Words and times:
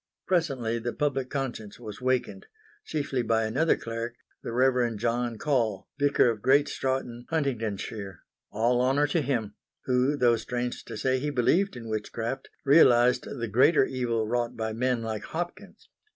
Presently 0.25 0.79
the 0.79 0.93
public 0.93 1.29
conscience 1.29 1.79
was 1.79 2.01
wakened; 2.01 2.47
chiefly 2.83 3.21
by 3.21 3.43
another 3.43 3.77
cleric, 3.77 4.15
the 4.41 4.51
Rev. 4.51 4.95
John 4.95 5.37
Caule, 5.37 5.87
vicar 5.99 6.31
of 6.31 6.41
Great 6.41 6.67
Staughton, 6.67 7.27
Huntingdonshire 7.29 8.21
all 8.49 8.81
honour 8.81 9.05
to 9.05 9.21
him! 9.21 9.53
who, 9.85 10.17
though 10.17 10.37
strange 10.37 10.83
to 10.85 10.97
say 10.97 11.19
he 11.19 11.29
believed 11.29 11.75
in 11.77 11.87
witchcraft, 11.87 12.49
realised 12.65 13.25
the 13.25 13.47
greater 13.47 13.85
evil 13.85 14.25
wrought 14.25 14.57
by 14.57 14.73
men 14.73 15.03
like 15.03 15.23
Hopkins. 15.25 15.87